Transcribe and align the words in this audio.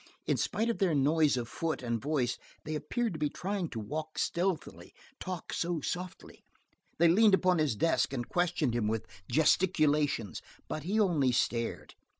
In 0.25 0.35
spite 0.35 0.67
of 0.71 0.79
their 0.79 0.95
noise 0.95 1.37
of 1.37 1.47
foot 1.47 1.83
and 1.83 2.01
voice 2.01 2.39
they 2.63 2.73
appeared 2.73 3.13
to 3.13 3.19
be 3.19 3.29
trying 3.29 3.69
to 3.69 3.79
walk 3.79 4.17
stealthily, 4.17 4.95
talk 5.19 5.53
so 5.53 5.79
softly. 5.79 6.43
They 6.97 7.07
leaned 7.07 7.35
about 7.35 7.59
his 7.59 7.75
desk 7.75 8.11
and 8.11 8.27
questioned 8.27 8.73
him 8.73 8.87
with 8.87 9.05
gesticulations, 9.31 10.41
but 10.67 10.81
he 10.85 10.99
only 10.99 11.31
stared. 11.31 11.93